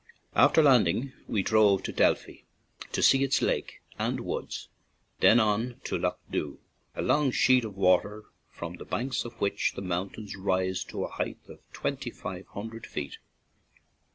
After 0.33 0.63
landing 0.63 1.13
we 1.27 1.43
drove 1.43 1.83
to 1.83 1.91
Delphi 1.91 2.37
to 2.91 3.03
see 3.03 3.23
its 3.23 3.39
lake 3.39 3.83
and 3.99 4.21
woods; 4.21 4.67
then 5.19 5.39
on 5.39 5.79
to 5.83 5.95
Lough 5.95 6.17
Dhu, 6.31 6.57
a 6.95 7.03
long 7.03 7.29
sheet 7.29 7.63
of 7.63 7.77
water 7.77 8.23
from 8.49 8.77
the 8.77 8.85
banks 8.85 9.25
of 9.25 9.39
which 9.39 9.73
the 9.75 9.81
mountains 9.83 10.35
rise 10.35 10.83
to 10.85 11.03
a 11.03 11.07
height 11.07 11.37
of 11.47 11.59
twenty 11.71 12.09
five 12.09 12.47
hundred 12.47 12.87
feet. 12.87 13.19